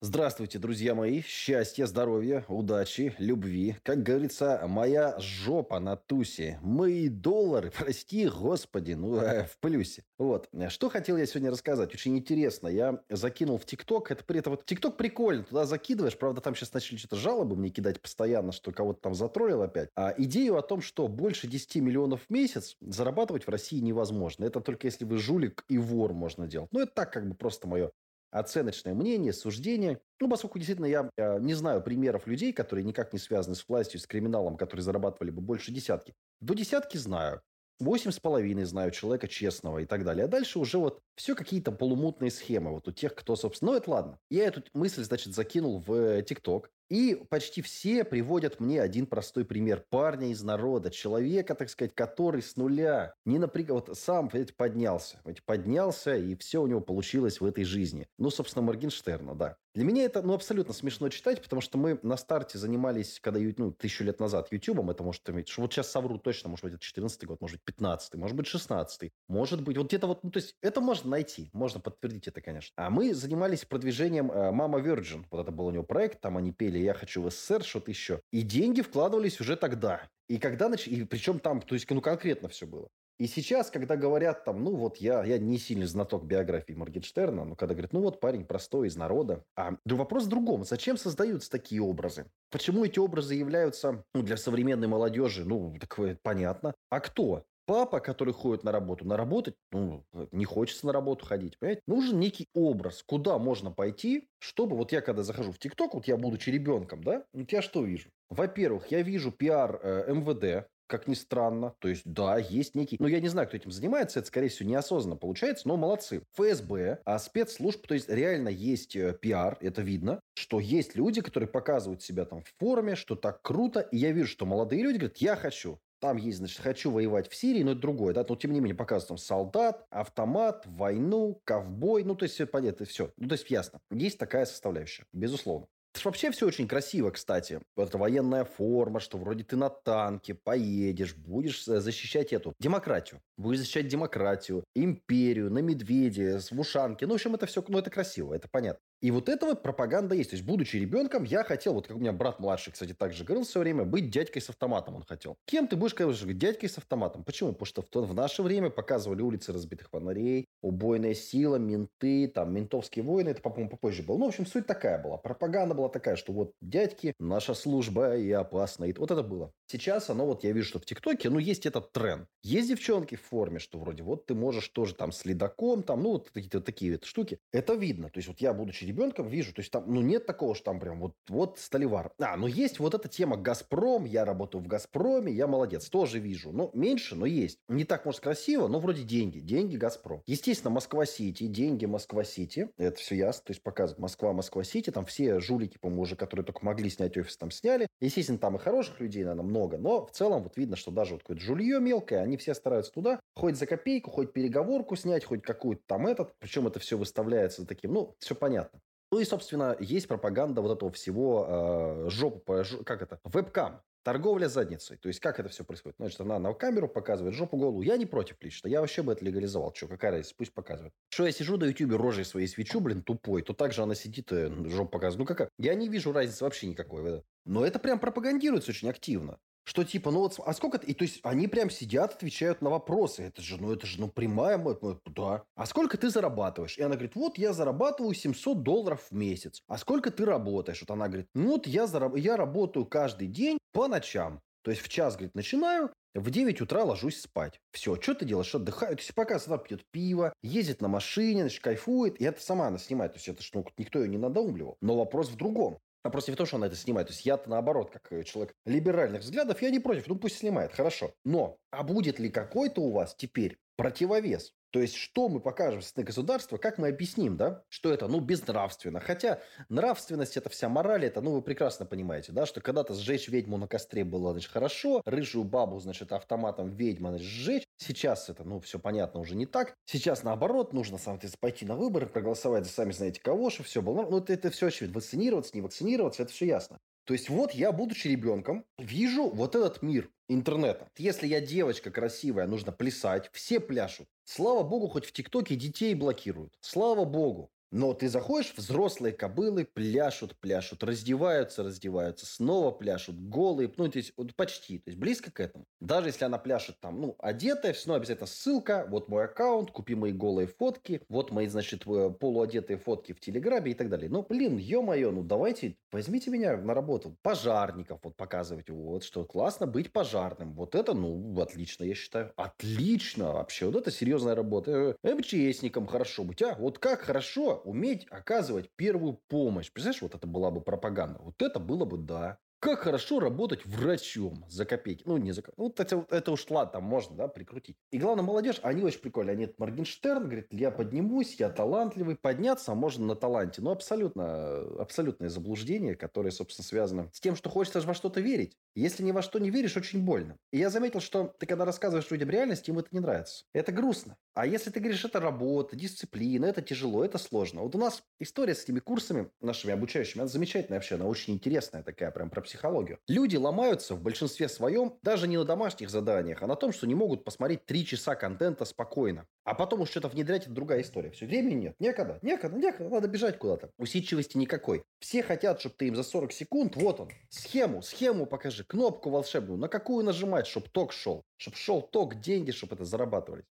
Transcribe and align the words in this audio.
Здравствуйте, 0.00 0.60
друзья 0.60 0.94
мои. 0.94 1.22
Счастья, 1.22 1.84
здоровья, 1.86 2.44
удачи, 2.46 3.16
любви. 3.18 3.74
Как 3.82 4.04
говорится, 4.04 4.62
моя 4.68 5.18
жопа 5.18 5.80
на 5.80 5.96
тусе. 5.96 6.60
Мои 6.62 7.08
доллары, 7.08 7.72
прости, 7.76 8.28
господи, 8.28 8.92
ну, 8.92 9.16
э, 9.16 9.46
в 9.46 9.58
плюсе. 9.58 10.04
Вот. 10.16 10.48
Что 10.68 10.88
хотел 10.88 11.16
я 11.16 11.26
сегодня 11.26 11.50
рассказать? 11.50 11.92
Очень 11.92 12.16
интересно. 12.16 12.68
Я 12.68 13.02
закинул 13.10 13.58
в 13.58 13.64
ТикТок. 13.64 14.12
Это 14.12 14.22
при 14.22 14.38
этом 14.38 14.52
вот 14.52 14.64
ТикТок 14.64 14.96
прикольно. 14.96 15.42
Туда 15.42 15.66
закидываешь. 15.66 16.16
Правда, 16.16 16.40
там 16.40 16.54
сейчас 16.54 16.72
начали 16.72 16.96
что-то 16.96 17.16
жалобы 17.16 17.56
мне 17.56 17.70
кидать 17.70 18.00
постоянно, 18.00 18.52
что 18.52 18.70
кого-то 18.70 19.00
там 19.00 19.16
затроллил 19.16 19.62
опять. 19.62 19.90
А 19.96 20.14
идею 20.16 20.58
о 20.58 20.62
том, 20.62 20.80
что 20.80 21.08
больше 21.08 21.48
10 21.48 21.74
миллионов 21.82 22.20
в 22.28 22.30
месяц 22.30 22.76
зарабатывать 22.80 23.48
в 23.48 23.50
России 23.50 23.80
невозможно. 23.80 24.44
Это 24.44 24.60
только 24.60 24.86
если 24.86 25.04
вы 25.04 25.18
жулик 25.18 25.64
и 25.68 25.76
вор 25.76 26.12
можно 26.12 26.46
делать. 26.46 26.68
Ну, 26.70 26.78
это 26.78 26.92
так 26.92 27.12
как 27.12 27.28
бы 27.28 27.34
просто 27.34 27.66
мое 27.66 27.90
оценочное 28.30 28.94
мнение, 28.94 29.32
суждение. 29.32 30.00
Ну, 30.20 30.28
поскольку 30.28 30.58
действительно 30.58 30.86
я 30.86 31.10
э, 31.16 31.38
не 31.40 31.54
знаю 31.54 31.82
примеров 31.82 32.26
людей, 32.26 32.52
которые 32.52 32.84
никак 32.84 33.12
не 33.12 33.18
связаны 33.18 33.54
с 33.54 33.66
властью, 33.68 34.00
с 34.00 34.06
криминалом, 34.06 34.56
которые 34.56 34.84
зарабатывали 34.84 35.30
бы 35.30 35.40
больше 35.40 35.72
десятки. 35.72 36.14
До 36.40 36.54
десятки 36.54 36.96
знаю. 36.96 37.42
Восемь 37.80 38.10
с 38.10 38.18
половиной 38.18 38.64
знаю 38.64 38.90
человека 38.90 39.28
честного 39.28 39.78
и 39.78 39.86
так 39.86 40.04
далее. 40.04 40.24
А 40.24 40.28
дальше 40.28 40.58
уже 40.58 40.78
вот 40.78 41.00
все 41.14 41.36
какие-то 41.36 41.70
полумутные 41.70 42.30
схемы 42.30 42.72
вот 42.72 42.88
у 42.88 42.92
тех, 42.92 43.14
кто, 43.14 43.36
собственно... 43.36 43.72
Ну, 43.72 43.76
это 43.76 43.90
ладно. 43.90 44.18
Я 44.30 44.46
эту 44.46 44.62
мысль, 44.74 45.04
значит, 45.04 45.32
закинул 45.34 45.78
в 45.86 46.22
ТикТок. 46.22 46.70
И 46.88 47.22
почти 47.28 47.60
все 47.62 48.04
приводят 48.04 48.60
мне 48.60 48.80
один 48.80 49.06
простой 49.06 49.44
пример 49.44 49.84
парня 49.90 50.30
из 50.30 50.42
народа, 50.42 50.90
человека, 50.90 51.54
так 51.54 51.68
сказать, 51.68 51.94
который 51.94 52.42
с 52.42 52.56
нуля 52.56 53.14
не 53.24 53.38
напряг... 53.38 53.68
Вот 53.68 53.90
сам, 53.98 54.28
понимаете, 54.28 54.54
поднялся. 54.54 55.20
Поднялся, 55.44 56.16
и 56.16 56.34
все 56.36 56.62
у 56.62 56.66
него 56.66 56.80
получилось 56.80 57.40
в 57.40 57.44
этой 57.44 57.64
жизни. 57.64 58.06
Ну, 58.18 58.30
собственно, 58.30 58.64
Моргенштерна, 58.64 59.34
да. 59.34 59.56
Для 59.74 59.84
меня 59.84 60.04
это, 60.04 60.22
ну, 60.22 60.32
абсолютно 60.32 60.74
смешно 60.74 61.08
читать, 61.08 61.40
потому 61.42 61.60
что 61.60 61.78
мы 61.78 62.00
на 62.02 62.16
старте 62.16 62.58
занимались, 62.58 63.20
когда, 63.20 63.38
ну, 63.58 63.70
тысячу 63.70 64.02
лет 64.02 64.18
назад 64.18 64.48
Ютубом, 64.50 64.90
это 64.90 65.04
может 65.04 65.28
иметь, 65.30 65.56
вот 65.56 65.72
сейчас 65.72 65.90
совру 65.90 66.18
точно, 66.18 66.48
может 66.48 66.64
быть, 66.64 66.74
это 66.74 66.82
14 66.82 67.26
год, 67.26 67.40
может 67.40 67.58
быть, 67.58 67.64
15 67.64 68.14
может 68.16 68.36
быть, 68.36 68.46
16 68.48 69.12
может 69.28 69.62
быть, 69.62 69.76
вот 69.76 69.86
где-то 69.86 70.06
вот, 70.08 70.24
ну, 70.24 70.30
то 70.30 70.38
есть, 70.38 70.56
это 70.62 70.80
можно 70.80 71.10
найти, 71.10 71.50
можно 71.52 71.78
подтвердить 71.80 72.26
это, 72.26 72.40
конечно. 72.40 72.72
А 72.76 72.90
мы 72.90 73.14
занимались 73.14 73.64
продвижением 73.66 74.32
э, 74.32 74.50
Мама 74.50 74.80
Virgin, 74.80 75.24
вот 75.30 75.42
это 75.42 75.52
был 75.52 75.66
у 75.66 75.70
него 75.70 75.84
проект, 75.84 76.20
там 76.20 76.38
они 76.38 76.50
пели 76.50 76.77
«Я 76.82 76.94
хочу 76.94 77.22
в 77.22 77.30
СССР», 77.30 77.62
что-то 77.64 77.90
еще. 77.90 78.20
И 78.32 78.42
деньги 78.42 78.80
вкладывались 78.80 79.40
уже 79.40 79.56
тогда. 79.56 80.08
И 80.28 80.38
когда, 80.38 80.68
нач... 80.68 80.86
и 80.86 81.04
причем 81.04 81.38
там, 81.38 81.60
то 81.60 81.74
есть, 81.74 81.88
ну, 81.90 82.00
конкретно 82.00 82.48
все 82.48 82.66
было. 82.66 82.88
И 83.18 83.26
сейчас, 83.26 83.68
когда 83.70 83.96
говорят 83.96 84.44
там, 84.44 84.62
ну 84.62 84.76
вот 84.76 84.98
я, 84.98 85.24
я 85.24 85.38
не 85.38 85.58
сильный 85.58 85.86
знаток 85.86 86.24
биографии 86.24 86.72
Моргенштерна, 86.74 87.44
но 87.44 87.56
когда 87.56 87.74
говорят, 87.74 87.92
ну 87.92 88.00
вот 88.00 88.20
парень 88.20 88.44
простой 88.44 88.86
из 88.86 88.96
народа. 88.96 89.44
А 89.56 89.72
вопрос 89.84 90.26
в 90.26 90.28
другом. 90.28 90.64
Зачем 90.64 90.96
создаются 90.96 91.50
такие 91.50 91.82
образы? 91.82 92.26
Почему 92.50 92.84
эти 92.84 93.00
образы 93.00 93.34
являются 93.34 94.04
ну, 94.14 94.22
для 94.22 94.36
современной 94.36 94.86
молодежи, 94.86 95.44
ну, 95.44 95.76
так 95.80 95.98
понятно. 96.22 96.74
А 96.90 97.00
кто? 97.00 97.44
Папа, 97.68 98.00
который 98.00 98.32
ходит 98.32 98.64
на 98.64 98.72
работу, 98.72 99.06
на 99.06 99.18
работать, 99.18 99.54
ну, 99.72 100.02
не 100.32 100.46
хочется 100.46 100.86
на 100.86 100.92
работу 100.94 101.26
ходить, 101.26 101.58
понимаете? 101.58 101.82
Нужен 101.86 102.18
некий 102.18 102.48
образ, 102.54 103.02
куда 103.06 103.36
можно 103.38 103.70
пойти, 103.70 104.26
чтобы, 104.38 104.74
вот 104.74 104.90
я 104.90 105.02
когда 105.02 105.22
захожу 105.22 105.52
в 105.52 105.58
ТикТок, 105.58 105.92
вот 105.92 106.08
я 106.08 106.16
будучи 106.16 106.48
ребенком, 106.48 107.04
да, 107.04 107.26
вот 107.34 107.52
я 107.52 107.60
что 107.60 107.84
вижу? 107.84 108.08
Во-первых, 108.30 108.90
я 108.90 109.02
вижу 109.02 109.32
пиар 109.32 109.78
э, 109.82 110.14
МВД, 110.14 110.66
как 110.86 111.08
ни 111.08 111.12
странно. 111.12 111.74
То 111.78 111.88
есть, 111.88 112.04
да, 112.06 112.38
есть 112.38 112.74
некий... 112.74 112.96
Ну, 112.98 113.06
я 113.06 113.20
не 113.20 113.28
знаю, 113.28 113.46
кто 113.46 113.58
этим 113.58 113.70
занимается, 113.70 114.18
это, 114.20 114.28
скорее 114.28 114.48
всего, 114.48 114.70
неосознанно 114.70 115.16
получается, 115.16 115.68
но 115.68 115.76
молодцы. 115.76 116.22
ФСБ, 116.36 117.02
а 117.04 117.18
спецслужб, 117.18 117.86
то 117.86 117.92
есть, 117.92 118.08
реально 118.08 118.48
есть 118.48 118.96
э, 118.96 119.12
пиар, 119.20 119.58
это 119.60 119.82
видно, 119.82 120.20
что 120.34 120.58
есть 120.58 120.96
люди, 120.96 121.20
которые 121.20 121.50
показывают 121.50 122.02
себя 122.02 122.24
там 122.24 122.42
в 122.42 122.50
форме, 122.58 122.96
что 122.96 123.14
так 123.14 123.42
круто, 123.42 123.80
и 123.80 123.98
я 123.98 124.12
вижу, 124.12 124.28
что 124.28 124.46
молодые 124.46 124.82
люди 124.82 124.96
говорят, 124.96 125.18
я 125.18 125.36
хочу. 125.36 125.78
Там 126.00 126.16
есть, 126.16 126.38
значит, 126.38 126.60
хочу 126.60 126.90
воевать 126.90 127.28
в 127.28 127.34
Сирии, 127.34 127.62
но 127.62 127.72
это 127.72 127.80
другое, 127.80 128.14
да, 128.14 128.24
но 128.28 128.36
тем 128.36 128.52
не 128.52 128.60
менее 128.60 128.76
показывают 128.76 129.08
там 129.08 129.18
солдат, 129.18 129.86
автомат, 129.90 130.64
войну, 130.66 131.40
ковбой, 131.44 132.04
ну, 132.04 132.14
то 132.14 132.24
есть, 132.24 132.40
понятно, 132.50 132.86
все. 132.86 133.12
Ну, 133.16 133.28
то 133.28 133.34
есть, 133.34 133.50
ясно. 133.50 133.80
Есть 133.90 134.18
такая 134.18 134.46
составляющая, 134.46 135.04
безусловно. 135.12 135.66
Вообще 136.04 136.30
все 136.30 136.46
очень 136.46 136.68
красиво, 136.68 137.10
кстати. 137.10 137.60
Вот 137.74 137.88
эта 137.88 137.98
военная 137.98 138.44
форма, 138.44 139.00
что 139.00 139.18
вроде 139.18 139.42
ты 139.42 139.56
на 139.56 139.68
танке 139.68 140.34
поедешь, 140.34 141.16
будешь 141.16 141.66
э, 141.66 141.80
защищать 141.80 142.32
эту 142.32 142.54
демократию. 142.60 143.20
Будешь 143.36 143.58
защищать 143.58 143.88
демократию, 143.88 144.64
империю, 144.74 145.50
на 145.50 145.58
медведе, 145.58 146.38
в 146.38 146.60
ушанке. 146.60 147.06
Ну, 147.06 147.12
в 147.12 147.14
общем, 147.16 147.34
это 147.34 147.46
все, 147.46 147.64
ну, 147.66 147.78
это 147.78 147.90
красиво, 147.90 148.34
это 148.34 148.48
понятно. 148.48 148.80
И 149.00 149.10
вот 149.12 149.28
эта 149.28 149.46
вот 149.46 149.62
пропаганда 149.62 150.14
есть. 150.14 150.30
То 150.30 150.36
есть, 150.36 150.44
будучи 150.44 150.76
ребенком, 150.76 151.22
я 151.24 151.44
хотел, 151.44 151.74
вот 151.74 151.86
как 151.86 151.96
у 151.96 152.00
меня 152.00 152.12
брат 152.12 152.40
младший, 152.40 152.72
кстати, 152.72 152.94
также 152.94 153.24
говорил 153.24 153.44
все 153.44 153.60
время, 153.60 153.84
быть 153.84 154.10
дядькой 154.10 154.42
с 154.42 154.50
автоматом 154.50 154.96
он 154.96 155.04
хотел. 155.04 155.36
Кем 155.44 155.68
ты 155.68 155.76
будешь, 155.76 155.94
конечно, 155.94 156.32
дядькой 156.32 156.68
с 156.68 156.78
автоматом? 156.78 157.22
Почему? 157.22 157.52
Потому 157.52 157.66
что 157.66 157.82
в, 157.82 158.08
в 158.08 158.14
наше 158.14 158.42
время 158.42 158.70
показывали 158.70 159.22
улицы 159.22 159.52
разбитых 159.52 159.88
фонарей, 159.90 160.46
убойная 160.62 161.14
сила, 161.14 161.56
менты, 161.56 162.26
там, 162.28 162.52
ментовские 162.52 163.04
войны. 163.04 163.30
Это, 163.30 163.40
по-моему, 163.42 163.70
попозже 163.70 164.02
было. 164.02 164.18
Ну, 164.18 164.24
в 164.24 164.28
общем, 164.28 164.46
суть 164.46 164.66
такая 164.66 165.00
была. 165.00 165.16
Пропаганда 165.16 165.74
была 165.74 165.88
такая, 165.88 166.16
что 166.16 166.32
вот 166.32 166.52
дядьки, 166.60 167.14
наша 167.20 167.54
служба 167.54 168.16
и 168.16 168.30
опасно. 168.32 168.84
И 168.84 168.92
вот 168.92 169.10
это 169.10 169.22
было. 169.22 169.52
Сейчас 169.70 170.08
оно 170.08 170.24
вот, 170.24 170.44
я 170.44 170.52
вижу, 170.52 170.68
что 170.68 170.78
в 170.78 170.86
ТикТоке, 170.86 171.28
ну, 171.28 171.38
есть 171.38 171.66
этот 171.66 171.92
тренд. 171.92 172.26
Есть 172.42 172.68
девчонки 172.68 173.16
в 173.16 173.20
форме, 173.20 173.58
что 173.58 173.78
вроде 173.78 174.02
вот 174.02 174.24
ты 174.24 174.34
можешь 174.34 174.66
тоже 174.68 174.94
там 174.94 175.12
с 175.12 175.26
ледоком, 175.26 175.82
там, 175.82 176.02
ну, 176.02 176.12
вот 176.12 176.30
какие-то 176.30 176.62
такие 176.62 176.92
вот 176.92 177.04
штуки. 177.04 177.38
Это 177.52 177.74
видно. 177.74 178.08
То 178.08 178.16
есть, 178.18 178.28
вот 178.28 178.40
я, 178.40 178.54
будучи 178.54 178.84
ребенком 178.84 179.28
вижу. 179.28 179.52
То 179.52 179.60
есть 179.60 179.70
там, 179.70 179.84
ну, 179.86 180.00
нет 180.00 180.24
такого, 180.24 180.54
что 180.54 180.64
там 180.64 180.80
прям 180.80 181.00
вот, 181.00 181.12
вот 181.28 181.58
Столивар. 181.58 182.12
А, 182.18 182.38
ну, 182.38 182.46
есть 182.46 182.78
вот 182.78 182.94
эта 182.94 183.08
тема 183.08 183.36
Газпром, 183.36 184.06
я 184.06 184.24
работаю 184.24 184.64
в 184.64 184.66
Газпроме, 184.66 185.30
я 185.32 185.46
молодец, 185.46 185.90
тоже 185.90 186.18
вижу. 186.18 186.50
Ну, 186.50 186.70
меньше, 186.72 187.14
но 187.14 187.26
есть. 187.26 187.58
Не 187.68 187.84
так, 187.84 188.06
может, 188.06 188.22
красиво, 188.22 188.68
но 188.68 188.80
вроде 188.80 189.02
деньги. 189.02 189.40
Деньги 189.40 189.76
Газпром. 189.76 190.22
Естественно, 190.26 190.70
Москва-Сити, 190.70 191.46
деньги 191.46 191.84
Москва-Сити. 191.84 192.70
Это 192.78 192.98
все 192.98 193.16
ясно. 193.16 193.44
То 193.44 193.50
есть 193.50 193.62
показывают 193.62 194.00
Москва, 194.00 194.32
Москва-Сити. 194.32 194.88
Там 194.88 195.04
все 195.04 195.40
жулики, 195.40 195.76
по-моему, 195.76 196.02
уже, 196.02 196.16
которые 196.16 196.46
только 196.46 196.64
могли 196.64 196.88
снять 196.88 197.18
офис, 197.18 197.36
там 197.36 197.50
сняли. 197.50 197.86
Естественно, 198.00 198.38
там 198.38 198.56
и 198.56 198.58
хороших 198.58 199.00
людей, 199.00 199.24
наверное, 199.24 199.44
много. 199.44 199.57
Но 199.66 200.06
в 200.06 200.10
целом 200.12 200.42
вот 200.42 200.56
видно, 200.56 200.76
что 200.76 200.90
даже 200.90 201.14
вот 201.14 201.22
какое-то 201.22 201.42
жулье 201.42 201.80
мелкое, 201.80 202.22
они 202.22 202.36
все 202.36 202.54
стараются 202.54 202.92
туда, 202.92 203.20
хоть 203.34 203.56
за 203.56 203.66
копейку, 203.66 204.10
хоть 204.10 204.32
переговорку 204.32 204.94
снять, 204.94 205.24
хоть 205.24 205.42
какую-то 205.42 205.82
там 205.86 206.06
этот. 206.06 206.34
Причем 206.38 206.66
это 206.66 206.78
все 206.78 206.96
выставляется 206.96 207.66
таким, 207.66 207.92
ну, 207.94 208.14
все 208.20 208.34
понятно. 208.34 208.80
Ну 209.10 209.18
и, 209.18 209.24
собственно, 209.24 209.76
есть 209.80 210.06
пропаганда 210.06 210.60
вот 210.60 210.76
этого 210.76 210.92
всего 210.92 211.46
э, 211.48 212.10
жопу, 212.10 212.62
как 212.84 213.02
это, 213.02 213.18
вебкам. 213.24 213.80
Торговля 214.02 214.48
задницей. 214.48 214.96
То 214.96 215.08
есть, 215.08 215.20
как 215.20 215.40
это 215.40 215.48
все 215.48 215.64
происходит? 215.64 215.96
Значит, 215.98 216.20
она 216.20 216.38
на 216.38 216.52
камеру 216.54 216.88
показывает 216.88 217.34
жопу 217.34 217.56
голову. 217.56 217.82
Я 217.82 217.96
не 217.96 218.06
против 218.06 218.36
лично. 218.40 218.68
Я 218.68 218.80
вообще 218.80 219.02
бы 219.02 219.12
это 219.12 219.24
легализовал. 219.24 219.74
Что, 219.74 219.88
какая 219.88 220.12
разница? 220.12 220.34
Пусть 220.36 220.52
показывает. 220.52 220.92
Что 221.10 221.26
я 221.26 221.32
сижу 221.32 221.56
на 221.56 221.64
ютубе 221.64 221.96
рожей 221.96 222.24
своей 222.24 222.46
свечу, 222.46 222.80
блин, 222.80 223.02
тупой, 223.02 223.42
то 223.42 223.52
также 223.52 223.82
она 223.82 223.94
сидит 223.94 224.32
и 224.32 224.48
жопу 224.68 224.90
показывает. 224.90 225.18
Ну, 225.18 225.24
какая? 225.26 225.50
Я 225.58 225.74
не 225.74 225.88
вижу 225.88 226.12
разницы 226.12 226.44
вообще 226.44 226.66
никакой. 226.66 227.22
Но 227.44 227.64
это 227.64 227.78
прям 227.78 227.98
пропагандируется 227.98 228.70
очень 228.70 228.88
активно 228.88 229.38
что 229.68 229.84
типа, 229.84 230.10
ну 230.10 230.20
вот, 230.20 230.40
а 230.46 230.54
сколько... 230.54 230.78
И 230.78 230.94
то 230.94 231.02
есть 231.02 231.20
они 231.22 231.46
прям 231.46 231.68
сидят, 231.68 232.14
отвечают 232.14 232.62
на 232.62 232.70
вопросы. 232.70 233.24
Это 233.24 233.42
же, 233.42 233.60
ну 233.60 233.70
это 233.70 233.86
же, 233.86 234.00
ну 234.00 234.08
прямая... 234.08 234.58
Да. 235.04 235.42
А 235.56 235.66
сколько 235.66 235.98
ты 235.98 236.08
зарабатываешь? 236.08 236.78
И 236.78 236.82
она 236.82 236.94
говорит, 236.94 237.14
вот 237.14 237.36
я 237.36 237.52
зарабатываю 237.52 238.14
700 238.14 238.62
долларов 238.62 239.06
в 239.10 239.14
месяц. 239.14 239.60
А 239.68 239.76
сколько 239.76 240.10
ты 240.10 240.24
работаешь? 240.24 240.80
Вот 240.80 240.90
она 240.90 241.08
говорит, 241.08 241.26
ну 241.34 241.48
вот 241.50 241.66
я, 241.66 241.86
зараб... 241.86 242.16
я 242.16 242.38
работаю 242.38 242.86
каждый 242.86 243.28
день 243.28 243.58
по 243.72 243.88
ночам. 243.88 244.40
То 244.62 244.70
есть 244.70 244.82
в 244.82 244.88
час, 244.88 245.16
говорит, 245.16 245.34
начинаю, 245.34 245.90
в 246.14 246.30
9 246.30 246.62
утра 246.62 246.82
ложусь 246.84 247.20
спать. 247.20 247.60
Все, 247.70 248.00
что 248.00 248.14
ты 248.14 248.24
делаешь? 248.24 248.54
Отдыхаю. 248.54 248.96
То 248.96 249.02
есть 249.02 249.14
пока 249.14 249.38
она 249.46 249.58
пьет 249.58 249.84
пиво, 249.90 250.32
ездит 250.42 250.80
на 250.80 250.88
машине, 250.88 251.42
значит, 251.42 251.62
кайфует. 251.62 252.18
И 252.22 252.24
это 252.24 252.40
сама 252.40 252.68
она 252.68 252.78
снимает. 252.78 253.12
То 253.12 253.18
есть 253.18 253.28
это 253.28 253.42
что 253.42 253.58
ну, 253.58 253.66
никто 253.76 253.98
ее 253.98 254.08
не 254.08 254.16
надоумливал. 254.16 254.78
Но 254.80 254.96
вопрос 254.96 255.28
в 255.28 255.36
другом. 255.36 255.78
А 256.08 256.10
просто 256.10 256.30
не 256.30 256.36
в 256.36 256.38
том, 256.38 256.46
что 256.46 256.56
она 256.56 256.68
это 256.68 256.74
снимает. 256.74 257.08
То 257.08 257.12
есть 257.12 257.26
я-то 257.26 257.50
наоборот, 257.50 257.90
как 257.90 258.10
э, 258.14 258.24
человек 258.24 258.54
либеральных 258.64 259.20
взглядов, 259.20 259.60
я 259.60 259.68
не 259.68 259.78
против. 259.78 260.06
Ну 260.06 260.16
пусть 260.16 260.38
снимает, 260.38 260.72
хорошо. 260.72 261.12
Но, 261.22 261.58
а 261.70 261.82
будет 261.82 262.18
ли 262.18 262.30
какой-то 262.30 262.80
у 262.80 262.92
вас 262.92 263.14
теперь 263.14 263.58
противовес? 263.76 264.54
То 264.70 264.80
есть, 264.80 264.94
что 264.94 265.28
мы 265.28 265.40
покажем 265.40 265.80
со 265.82 265.88
стороны 265.88 266.06
государства, 266.06 266.56
как 266.58 266.78
мы 266.78 266.88
объясним, 266.88 267.36
да, 267.36 267.64
что 267.68 267.92
это, 267.92 268.06
ну, 268.08 268.20
безнравственно. 268.20 269.00
Хотя 269.00 269.40
нравственность, 269.68 270.36
это 270.36 270.48
вся 270.50 270.68
мораль, 270.68 271.06
это, 271.06 271.20
ну, 271.20 271.32
вы 271.32 271.42
прекрасно 271.42 271.86
понимаете, 271.86 272.32
да, 272.32 272.46
что 272.46 272.60
когда-то 272.60 272.94
сжечь 272.94 273.28
ведьму 273.28 273.56
на 273.56 273.66
костре 273.66 274.04
было, 274.04 274.32
значит, 274.32 274.50
хорошо, 274.50 275.02
рыжую 275.04 275.44
бабу, 275.44 275.78
значит, 275.80 276.12
автоматом 276.12 276.70
ведьма, 276.70 277.10
значит, 277.10 277.26
сжечь. 277.26 277.66
Сейчас 277.76 278.28
это, 278.28 278.44
ну, 278.44 278.60
все 278.60 278.78
понятно 278.78 279.20
уже 279.20 279.34
не 279.34 279.46
так. 279.46 279.74
Сейчас, 279.86 280.22
наоборот, 280.22 280.72
нужно, 280.72 280.98
сам 280.98 281.18
пойти 281.40 281.64
на 281.64 281.76
выборы, 281.76 282.06
проголосовать 282.06 282.64
за 282.64 282.70
сами 282.70 282.92
знаете 282.92 283.20
кого, 283.20 283.50
что 283.50 283.62
все 283.62 283.82
было. 283.82 284.02
Ну, 284.08 284.18
это, 284.18 284.32
это 284.32 284.50
все 284.50 284.66
очевидно. 284.66 284.94
Вакцинироваться, 284.96 285.52
не 285.54 285.62
вакцинироваться, 285.62 286.22
это 286.22 286.32
все 286.32 286.46
ясно. 286.46 286.78
То 287.08 287.14
есть 287.14 287.30
вот 287.30 287.54
я, 287.54 287.72
будучи 287.72 288.06
ребенком, 288.06 288.66
вижу 288.76 289.30
вот 289.30 289.54
этот 289.54 289.80
мир 289.80 290.10
интернета. 290.28 290.90
Если 290.98 291.26
я 291.26 291.40
девочка 291.40 291.90
красивая, 291.90 292.46
нужно 292.46 292.70
плясать, 292.70 293.30
все 293.32 293.60
пляшут. 293.60 294.06
Слава 294.24 294.62
богу, 294.62 294.88
хоть 294.88 295.06
в 295.06 295.12
ТикТоке 295.12 295.56
детей 295.56 295.94
блокируют. 295.94 296.52
Слава 296.60 297.06
богу. 297.06 297.50
Но 297.70 297.92
ты 297.92 298.08
заходишь, 298.08 298.54
взрослые 298.56 299.12
кобылы 299.12 299.66
пляшут, 299.66 300.38
пляшут, 300.40 300.82
раздеваются, 300.82 301.62
раздеваются, 301.62 302.24
снова 302.24 302.70
пляшут, 302.70 303.20
голые, 303.20 303.70
ну, 303.76 303.88
то 303.90 303.98
есть 303.98 304.12
вот 304.16 304.34
почти, 304.34 304.78
то 304.78 304.88
есть 304.88 304.98
близко 304.98 305.30
к 305.30 305.38
этому. 305.40 305.66
Даже 305.80 306.08
если 306.08 306.24
она 306.24 306.38
пляшет 306.38 306.80
там, 306.80 306.98
ну, 307.00 307.14
одетая, 307.18 307.74
все 307.74 307.88
равно 307.88 308.00
обязательно 308.00 308.26
ссылка, 308.26 308.86
вот 308.88 309.08
мой 309.08 309.24
аккаунт, 309.26 309.70
купи 309.70 309.94
мои 309.94 310.12
голые 310.12 310.46
фотки, 310.46 311.02
вот 311.10 311.30
мои, 311.30 311.46
значит, 311.46 311.84
полуодетые 311.84 312.78
фотки 312.78 313.12
в 313.12 313.20
Телеграме 313.20 313.72
и 313.72 313.74
так 313.74 313.90
далее. 313.90 314.08
Ну, 314.08 314.24
блин, 314.26 314.56
ё-моё, 314.56 315.10
ну 315.10 315.22
давайте, 315.22 315.76
возьмите 315.92 316.30
меня 316.30 316.56
на 316.56 316.72
работу. 316.72 317.18
Пожарников 317.22 318.00
вот 318.02 318.16
показывать, 318.16 318.70
вот, 318.70 319.04
что 319.04 319.24
классно 319.26 319.66
быть 319.66 319.92
пожарным. 319.92 320.54
Вот 320.54 320.74
это, 320.74 320.94
ну, 320.94 321.38
отлично, 321.38 321.84
я 321.84 321.94
считаю. 321.94 322.32
Отлично 322.36 323.32
вообще, 323.34 323.66
вот 323.66 323.76
это 323.76 323.90
серьезная 323.90 324.34
работа. 324.34 324.96
Э, 325.02 325.14
МЧСникам 325.14 325.86
хорошо 325.86 326.24
быть, 326.24 326.40
а? 326.40 326.54
Вот 326.58 326.78
как 326.78 327.00
хорошо 327.02 327.57
уметь 327.58 328.06
оказывать 328.10 328.70
первую 328.76 329.14
помощь. 329.28 329.70
Представляешь, 329.72 330.02
вот 330.02 330.14
это 330.14 330.26
была 330.26 330.50
бы 330.50 330.60
пропаганда. 330.60 331.20
Вот 331.22 331.40
это 331.42 331.58
было 331.60 331.84
бы 331.84 331.98
да. 331.98 332.38
Как 332.60 332.80
хорошо 332.80 333.20
работать 333.20 333.64
врачом 333.64 334.44
за 334.48 334.64
копейки. 334.64 335.04
Ну, 335.06 335.16
не 335.16 335.30
за 335.30 335.42
копейки. 335.42 335.60
Ну, 335.60 335.72
это, 335.76 336.04
это 336.10 336.32
уж 336.32 336.44
ладно, 336.50 336.72
там 336.72 336.82
можно, 336.82 337.14
да, 337.14 337.28
прикрутить. 337.28 337.76
И 337.92 337.98
главное, 337.98 338.24
молодежь, 338.24 338.58
они 338.64 338.82
очень 338.82 338.98
прикольные. 338.98 339.34
Они, 339.34 339.54
Моргенштерн, 339.58 340.24
говорит, 340.24 340.48
я 340.50 340.72
поднимусь, 340.72 341.36
я 341.38 341.50
талантливый. 341.50 342.16
Подняться 342.16 342.74
можно 342.74 343.06
на 343.06 343.14
таланте. 343.14 343.62
Ну, 343.62 343.70
абсолютно, 343.70 344.58
абсолютное 344.80 345.28
заблуждение, 345.28 345.94
которое, 345.94 346.32
собственно, 346.32 346.66
связано 346.66 347.10
с 347.12 347.20
тем, 347.20 347.36
что 347.36 347.48
хочется 347.48 347.80
во 347.80 347.94
что-то 347.94 348.20
верить. 348.20 348.56
Если 348.78 349.02
ни 349.02 349.10
во 349.10 349.22
что 349.22 349.40
не 349.40 349.50
веришь, 349.50 349.76
очень 349.76 350.04
больно. 350.04 350.36
И 350.52 350.58
я 350.58 350.70
заметил, 350.70 351.00
что 351.00 351.34
ты, 351.40 351.46
когда 351.46 351.64
рассказываешь 351.64 352.08
людям 352.12 352.30
реальность, 352.30 352.68
им 352.68 352.78
это 352.78 352.88
не 352.92 353.00
нравится. 353.00 353.44
Это 353.52 353.72
грустно. 353.72 354.16
А 354.34 354.46
если 354.46 354.70
ты 354.70 354.78
говоришь, 354.78 355.04
это 355.04 355.18
работа, 355.18 355.74
дисциплина, 355.74 356.46
это 356.46 356.62
тяжело, 356.62 357.04
это 357.04 357.18
сложно. 357.18 357.62
Вот 357.62 357.74
у 357.74 357.78
нас 357.78 358.04
история 358.20 358.54
с 358.54 358.62
этими 358.62 358.78
курсами 358.78 359.30
нашими 359.40 359.72
обучающими, 359.74 360.20
она 360.20 360.28
замечательная 360.28 360.78
вообще, 360.78 360.94
она 360.94 361.06
очень 361.06 361.34
интересная 361.34 361.82
такая, 361.82 362.12
прям 362.12 362.30
про 362.30 362.40
психологию. 362.40 363.00
Люди 363.08 363.34
ломаются 363.34 363.96
в 363.96 364.00
большинстве 364.00 364.48
своем 364.48 364.96
даже 365.02 365.26
не 365.26 365.38
на 365.38 365.44
домашних 365.44 365.90
заданиях, 365.90 366.40
а 366.44 366.46
на 366.46 366.54
том, 366.54 366.72
что 366.72 366.86
не 366.86 366.94
могут 366.94 367.24
посмотреть 367.24 367.66
три 367.66 367.84
часа 367.84 368.14
контента 368.14 368.64
спокойно. 368.64 369.26
А 369.42 369.54
потом 369.54 369.80
уж 369.80 369.90
что-то 369.90 370.06
внедрять, 370.06 370.42
это 370.42 370.52
другая 370.52 370.82
история. 370.82 371.10
Все, 371.10 371.26
времени 371.26 371.54
нет, 371.54 371.74
некогда, 371.80 372.20
некогда, 372.22 372.56
некогда, 372.56 372.94
надо 372.94 373.08
бежать 373.08 373.38
куда-то. 373.38 373.72
Усидчивости 373.76 374.36
никакой. 374.36 374.84
Все 375.00 375.24
хотят, 375.24 375.58
чтобы 375.58 375.74
ты 375.76 375.88
им 375.88 375.96
за 375.96 376.04
40 376.04 376.30
секунд, 376.30 376.76
вот 376.76 377.00
он, 377.00 377.10
схему, 377.28 377.82
схему 377.82 378.24
покажи, 378.24 378.67
кнопку 378.68 379.10
волшебную, 379.10 379.58
на 379.58 379.68
какую 379.68 380.04
нажимать, 380.04 380.46
чтобы 380.46 380.68
ток 380.68 380.92
шел. 380.92 381.24
Чтобы 381.36 381.56
шел 381.56 381.82
ток, 381.82 382.20
деньги, 382.20 382.52
чтобы 382.52 382.76
это 382.76 382.84
зарабатывались. 382.84 383.46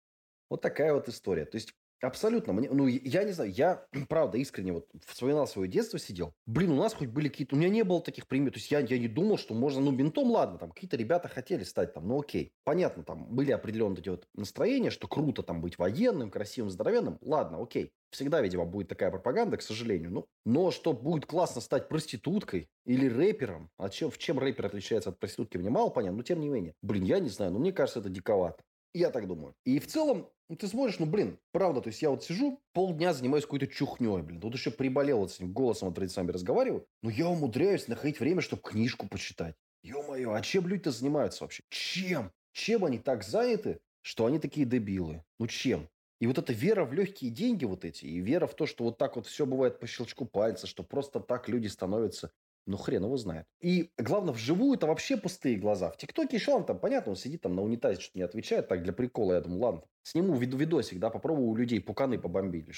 Вот 0.50 0.61
такая 0.61 0.93
вот 0.94 1.08
история. 1.08 1.46
То 1.46 1.56
есть 1.56 1.72
Абсолютно. 2.05 2.53
Мне, 2.53 2.69
ну, 2.71 2.87
я 2.87 3.25
не 3.25 3.33
знаю, 3.33 3.51
я, 3.51 3.87
правда, 4.09 4.39
искренне 4.39 4.73
вот 4.73 4.89
вспоминал 5.06 5.47
свое 5.47 5.69
детство, 5.69 5.99
сидел. 5.99 6.35
Блин, 6.47 6.73
у 6.73 6.77
нас 6.77 6.95
хоть 6.95 7.09
были 7.09 7.29
какие-то... 7.29 7.56
У 7.56 7.59
меня 7.59 7.71
не 7.71 7.83
было 7.83 8.01
таких 8.01 8.27
пример. 8.27 8.53
То 8.53 8.59
есть 8.59 8.71
я, 8.71 8.81
я 8.81 8.99
не 8.99 9.09
думал, 9.09 9.39
что 9.39 9.55
можно... 9.55 9.81
Ну, 9.81 9.93
бинтом, 9.93 10.31
ладно, 10.31 10.59
там 10.59 10.71
какие-то 10.71 10.97
ребята 10.97 11.29
хотели 11.29 11.65
стать 11.65 11.95
там, 11.95 12.06
ну, 12.06 12.21
окей. 12.21 12.53
Понятно, 12.65 13.03
там 13.03 13.27
были 13.35 13.53
определенные 13.53 14.01
эти 14.01 14.09
вот 14.11 14.27
настроения, 14.35 14.91
что 14.91 15.09
круто 15.09 15.43
там 15.43 15.61
быть 15.61 15.79
военным, 15.79 16.31
красивым, 16.31 16.71
здоровенным. 16.71 17.19
Ладно, 17.23 17.62
окей. 17.62 17.91
Всегда, 18.11 18.41
видимо, 18.41 18.65
будет 18.65 18.89
такая 18.89 19.11
пропаганда, 19.11 19.57
к 19.57 19.62
сожалению. 19.62 20.12
Ну, 20.12 20.27
но 20.45 20.71
что 20.71 20.93
будет 20.93 21.27
классно 21.27 21.61
стать 21.61 21.89
проституткой 21.89 22.69
или 22.85 23.09
рэпером, 23.09 23.71
а 23.77 23.89
чем, 23.89 24.11
в 24.11 24.19
чем 24.19 24.39
рэпер 24.39 24.67
отличается 24.67 25.11
от 25.11 25.19
проститутки, 25.19 25.57
мне 25.57 25.71
мало 25.71 25.91
понятно, 25.91 26.19
но 26.19 26.23
тем 26.23 26.41
не 26.41 26.49
менее. 26.49 26.75
Блин, 26.81 27.05
я 27.05 27.19
не 27.19 27.29
знаю, 27.29 27.50
но 27.50 27.59
мне 27.59 27.73
кажется, 27.73 28.00
это 28.00 28.11
диковато. 28.11 28.62
Я 28.94 29.11
так 29.11 29.26
думаю. 29.26 29.56
И 29.64 29.81
в 29.81 29.88
целом, 29.88 30.31
ну, 30.49 30.55
ты 30.56 30.69
смотришь, 30.69 31.00
ну, 31.00 31.06
блин, 31.06 31.41
правда, 31.50 31.81
то 31.81 31.88
есть 31.88 32.00
я 32.00 32.11
вот 32.11 32.23
сижу, 32.23 32.62
полдня 32.73 33.12
занимаюсь 33.12 33.44
какой-то 33.44 33.67
чухней, 33.67 34.23
блин. 34.23 34.41
Тут 34.41 34.55
еще 34.55 34.70
приболел 34.70 35.19
вот 35.19 35.32
с 35.32 35.41
ним 35.41 35.52
голосом 35.52 35.93
вот 35.93 35.99
с 36.11 36.17
вами 36.17 36.31
разговариваю. 36.31 36.87
Но 37.02 37.11
я 37.11 37.29
умудряюсь 37.29 37.88
находить 37.88 38.20
время, 38.20 38.41
чтобы 38.41 38.62
книжку 38.62 39.08
почитать. 39.08 39.56
Ё-моё, 39.82 40.32
а 40.32 40.41
чем 40.41 40.69
люди-то 40.69 40.93
занимаются 40.93 41.43
вообще? 41.44 41.64
Чем? 41.70 42.31
Чем 42.52 42.85
они 42.85 42.99
так 42.99 43.25
заняты, 43.25 43.81
что 44.00 44.26
они 44.26 44.38
такие 44.38 44.64
дебилы? 44.64 45.25
Ну, 45.40 45.49
чем? 45.49 45.88
И 46.20 46.26
вот 46.29 46.38
эта 46.38 46.52
вера 46.52 46.85
в 46.85 46.93
легкие 46.93 47.32
деньги 47.32 47.64
вот 47.64 47.85
эти, 47.85 48.05
и 48.06 48.20
вера 48.20 48.47
в 48.47 48.55
то, 48.55 48.67
что 48.67 48.85
вот 48.85 48.97
так 48.97 49.17
вот 49.17 49.26
все 49.26 49.44
бывает 49.44 49.81
по 49.81 49.87
щелчку 49.88 50.25
пальца, 50.25 50.69
что 50.69 50.85
просто 50.85 51.19
так 51.19 51.49
люди 51.49 51.67
становятся 51.67 52.31
ну, 52.66 52.76
хрен 52.76 53.05
его 53.05 53.16
знает. 53.16 53.46
И 53.61 53.93
главное, 53.99 54.32
вживую 54.32 54.76
это 54.76 54.87
вообще 54.87 55.16
пустые 55.16 55.56
глаза. 55.56 55.90
В 55.90 55.96
ТикТоке 55.96 56.37
еще 56.37 56.52
он 56.52 56.64
там, 56.64 56.78
понятно, 56.78 57.11
он 57.11 57.16
сидит 57.16 57.43
там 57.43 57.55
на 57.55 57.62
унитазе, 57.62 58.00
что-то 58.00 58.19
не 58.19 58.25
отвечает. 58.25 58.69
Так, 58.69 58.82
для 58.82 58.93
прикола, 58.93 59.34
я 59.34 59.40
думаю, 59.40 59.61
ладно. 59.61 59.82
Сниму 60.02 60.34
виду 60.37 60.56
видосик, 60.56 60.99
да, 60.99 61.11
попробую 61.11 61.49
у 61.49 61.56
людей 61.56 61.81
пуканы 61.81 62.19
побомбили. 62.19 62.72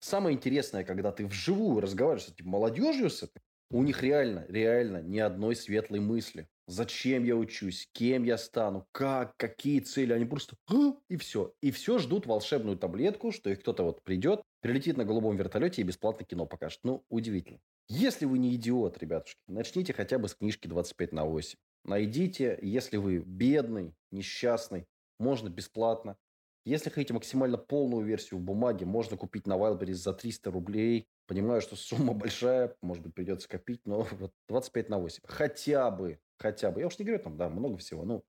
Самое 0.00 0.36
интересное, 0.36 0.84
когда 0.84 1.12
ты 1.12 1.26
вживую 1.26 1.80
разговариваешь 1.80 2.26
с 2.26 2.32
этим 2.32 2.48
молодежью, 2.48 3.10
с 3.10 3.22
этой, 3.22 3.40
у 3.70 3.82
них 3.82 4.02
реально, 4.02 4.46
реально 4.48 5.02
ни 5.02 5.18
одной 5.18 5.56
светлой 5.56 6.00
мысли. 6.00 6.48
Зачем 6.68 7.24
я 7.24 7.36
учусь? 7.36 7.88
Кем 7.92 8.24
я 8.24 8.36
стану? 8.36 8.86
Как? 8.90 9.36
Какие 9.36 9.80
цели? 9.80 10.12
Они 10.12 10.24
просто... 10.24 10.56
«А?» 10.68 10.94
и 11.08 11.16
все. 11.16 11.54
И 11.60 11.70
все 11.70 11.98
ждут 11.98 12.26
волшебную 12.26 12.76
таблетку, 12.76 13.30
что 13.30 13.50
их 13.50 13.60
кто-то 13.60 13.84
вот 13.84 14.02
придет, 14.02 14.42
прилетит 14.60 14.96
на 14.96 15.04
голубом 15.04 15.36
вертолете 15.36 15.82
и 15.82 15.84
бесплатно 15.84 16.24
кино 16.24 16.44
покажет. 16.46 16.80
Ну, 16.82 17.04
удивительно. 17.08 17.60
Если 17.88 18.24
вы 18.24 18.38
не 18.38 18.54
идиот, 18.56 18.98
ребятушки, 18.98 19.40
начните 19.46 19.92
хотя 19.92 20.18
бы 20.18 20.28
с 20.28 20.34
книжки 20.34 20.66
25 20.66 21.12
на 21.12 21.24
8. 21.24 21.56
Найдите, 21.84 22.58
если 22.60 22.96
вы 22.96 23.18
бедный, 23.18 23.94
несчастный, 24.10 24.86
можно 25.20 25.48
бесплатно. 25.48 26.16
Если 26.64 26.90
хотите 26.90 27.14
максимально 27.14 27.58
полную 27.58 28.04
версию 28.04 28.40
в 28.40 28.42
бумаге, 28.42 28.86
можно 28.86 29.16
купить 29.16 29.46
на 29.46 29.52
Wildberries 29.52 29.94
за 29.94 30.12
300 30.12 30.50
рублей. 30.50 31.06
Понимаю, 31.28 31.60
что 31.60 31.76
сумма 31.76 32.12
большая, 32.14 32.74
может 32.82 33.04
быть, 33.04 33.14
придется 33.14 33.48
копить, 33.48 33.82
но 33.84 34.04
вот 34.18 34.32
25 34.48 34.88
на 34.88 34.98
8. 34.98 35.22
Хотя 35.28 35.92
бы, 35.92 36.18
хотя 36.38 36.70
бы. 36.70 36.80
Я 36.80 36.86
уж 36.88 36.98
не 36.98 37.04
говорю 37.04 37.22
там, 37.22 37.36
да, 37.36 37.48
много 37.48 37.76
всего, 37.78 38.04
ну, 38.04 38.24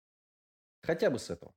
хотя 0.82 1.10
бы 1.12 1.20
с 1.20 1.30
этого. 1.32 1.54